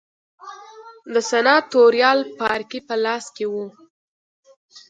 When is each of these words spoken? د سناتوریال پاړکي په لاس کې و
د 1.13 1.15
سناتوریال 1.31 2.19
پاړکي 2.37 2.79
په 2.87 2.95
لاس 3.03 3.25
کې 3.35 3.45
و 3.51 3.55